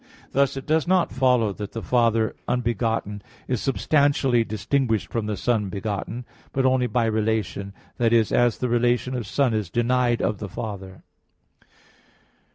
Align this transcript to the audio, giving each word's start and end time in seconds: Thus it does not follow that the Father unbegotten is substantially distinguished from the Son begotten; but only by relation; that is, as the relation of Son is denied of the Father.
Thus 0.31 0.57
it 0.57 0.65
does 0.65 0.87
not 0.87 1.11
follow 1.11 1.53
that 1.53 1.73
the 1.73 1.83
Father 1.83 2.35
unbegotten 2.47 3.21
is 3.47 3.61
substantially 3.61 4.43
distinguished 4.43 5.09
from 5.11 5.27
the 5.27 5.37
Son 5.37 5.69
begotten; 5.69 6.25
but 6.53 6.65
only 6.65 6.87
by 6.87 7.05
relation; 7.05 7.71
that 7.99 8.11
is, 8.11 8.31
as 8.31 8.57
the 8.57 8.67
relation 8.67 9.13
of 9.13 9.27
Son 9.27 9.53
is 9.53 9.69
denied 9.69 10.19
of 10.19 10.39
the 10.39 10.49
Father. 10.49 11.03